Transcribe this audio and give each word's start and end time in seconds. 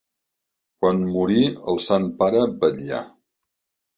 Quan 0.85 1.01
morí 1.17 1.43
el 1.73 1.77
sant 1.89 2.09
pare 2.21 2.41
vetllà. 2.65 3.05